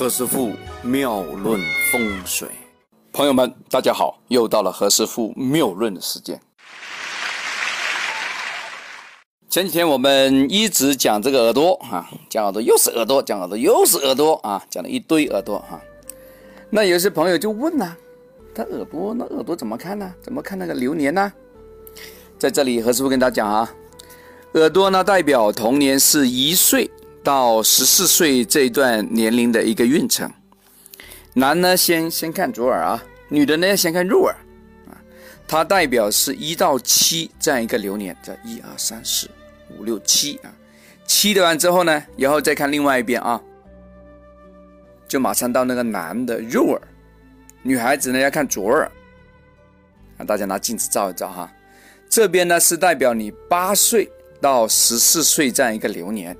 [0.00, 0.52] 何师傅
[0.82, 1.60] 妙论
[1.92, 2.48] 风水，
[3.12, 6.40] 朋友们，大家好，又到了何师傅妙论的时间。
[9.50, 15.78] 前几天我们一直讲这个耳朵啊，讲耳朵又是耳朵，讲耳朵又是耳朵啊，讲了一堆耳朵哈。
[16.70, 17.94] 那有些朋友就问呐，
[18.54, 20.14] 他耳朵那耳朵怎么看呢？
[20.22, 21.30] 怎么看那个流年呢？
[22.38, 23.70] 在这里何师傅跟大家讲啊，
[24.54, 26.90] 耳朵呢代表童年是一岁。
[27.22, 30.32] 到十四岁这一段年龄的一个运程，
[31.34, 34.34] 男呢先先看左耳啊，女的呢先看右耳
[34.88, 34.96] 啊，
[35.46, 39.28] 它代表是一到七这样一个流年，叫一二三四
[39.68, 40.48] 五六七啊，
[41.06, 43.38] 七的完之后呢，然后再看另外一边啊，
[45.06, 46.80] 就马上到那个男的右耳，
[47.62, 48.90] 女孩子呢要看左耳，
[50.16, 51.52] 啊，大家拿镜子照一照哈，
[52.08, 56.34] 这边呢是代表你八岁到十四岁这样一个流年。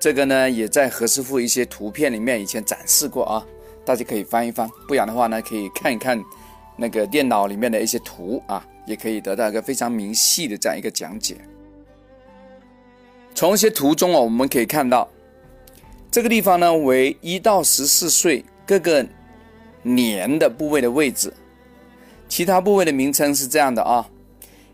[0.00, 3.44] 这个呢，也在何师傅一些图片里面以前展示过啊，
[3.84, 6.22] 大家可以翻一翻，不然的话呢，可以看一看
[6.76, 11.36] 那个电脑里面的一些图啊，也可以得到一个非常明细的这样一个讲解。
[13.34, 15.08] 从一些图中啊，我们可以看到
[16.12, 19.04] 这个地方呢为一到十四岁各个
[19.82, 21.32] 年的部位的位置，
[22.28, 24.08] 其他部位的名称是这样的啊，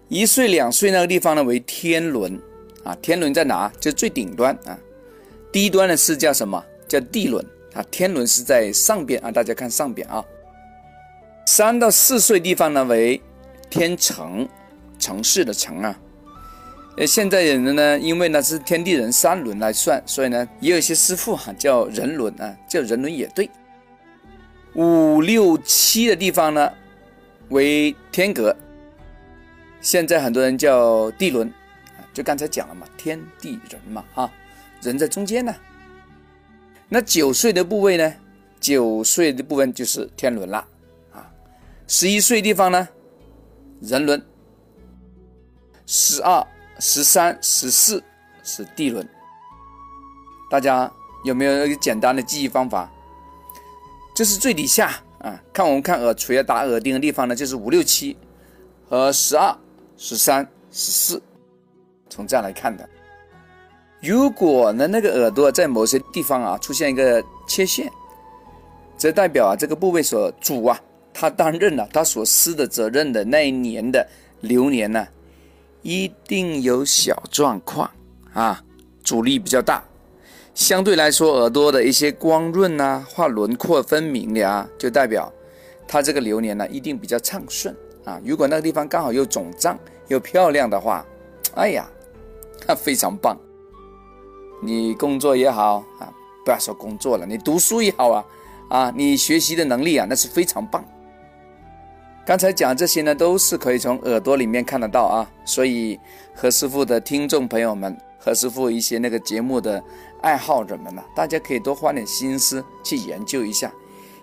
[0.08, 2.38] 一岁两岁那个地方呢为天轮
[2.84, 3.72] 啊，天轮在哪？
[3.80, 4.78] 就最顶端啊。
[5.54, 6.60] 低端的是叫什么？
[6.88, 10.24] 叫地轮啊，天轮是在上边啊，大家看上边啊。
[11.46, 13.22] 三到四岁地方呢为
[13.70, 14.48] 天城，
[14.98, 15.96] 城市的城啊。
[16.96, 23.48] 呃，现在人呢，因为呢是天地人三轮来算，所以呢也有一些师傅哈叫人轮啊，叫人轮也对。
[24.74, 26.68] 五六七的地方呢
[27.50, 28.56] 为天格，
[29.80, 31.48] 现在很多人叫地轮，
[32.12, 34.28] 就刚才讲了嘛，天地人嘛哈。
[34.84, 35.54] 人在中间呢，
[36.90, 38.14] 那九岁的部位呢？
[38.60, 40.58] 九岁的部分就是天轮了
[41.10, 41.30] 啊。
[41.88, 42.86] 十一岁地方呢，
[43.80, 44.22] 人轮。
[45.86, 46.46] 十二、
[46.78, 48.02] 十三、十四
[48.42, 49.06] 是地轮。
[50.50, 50.90] 大家
[51.24, 52.90] 有没有一个简单的记忆方法？
[54.14, 58.16] 就是最底下啊，看我们看耳垂打耳钉的地方呢，就是五六七
[58.88, 59.56] 和十二、
[59.96, 61.22] 十三、十四，
[62.08, 62.88] 从这样来看的。
[64.04, 67.90] 如果呢，那个耳朵在某些地方啊出现一个切陷，
[68.98, 70.78] 则代表啊这个部位所主啊，
[71.14, 74.06] 他担任了他所施的责任的那一年的
[74.42, 75.08] 流年呢，
[75.80, 77.90] 一定有小状况
[78.34, 78.62] 啊，
[79.02, 79.82] 阻力比较大。
[80.54, 85.32] 相对来说，耳朵的一些光润啊，或轮廓分明的啊，就代表
[85.88, 88.20] 他这个流年呢一定比较畅顺啊。
[88.22, 89.78] 如果那个地方刚好又肿胀
[90.08, 91.06] 又漂亮的话，
[91.54, 91.88] 哎呀，
[92.66, 93.34] 那非常棒。
[94.64, 96.12] 你工作也好啊，
[96.44, 98.24] 不要说工作了，你读书也好啊，
[98.68, 100.84] 啊，你学习的能力啊，那是非常棒。
[102.26, 105.30] 刚才讲这些呢，都是可以从耳朵里面看得到啊。
[105.44, 106.00] 所以
[106.34, 109.82] 何师傅的听众朋友们，何师傅一些那个节目的
[110.22, 113.70] 爱好者们呢，大家可以多花点心思去研究一下，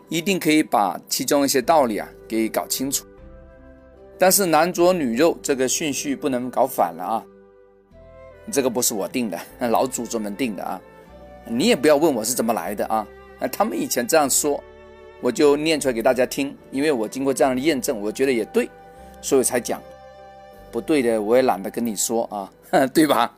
[0.10, 3.06] 一定可以把其中一些道理啊给搞清楚。
[4.18, 7.24] 但是男左女右这个顺序不能搞反了啊。
[8.52, 10.80] 这个不是我定的，老祖宗们定的啊！
[11.48, 13.08] 你也不要问我是怎么来的啊！
[13.52, 14.62] 他们以前这样说，
[15.22, 18.70] 我就念出来给大家听，因为我经过这样的验证，我觉得也对，
[19.22, 19.82] 所以才讲。
[20.72, 23.36] 不对的，我也懒得跟你说啊， 对吧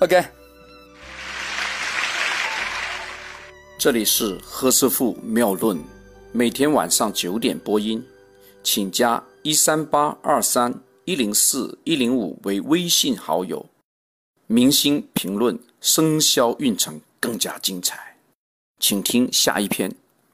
[0.00, 0.22] ？OK，
[3.78, 5.78] 这里是何师傅妙论，
[6.32, 8.04] 每天晚上九点播音，
[8.62, 10.74] 请加一三八二三
[11.04, 13.64] 一零四一零五为微信好友。
[14.46, 18.16] 明星评论生肖运程更加精彩，
[18.78, 19.94] 请听下一篇。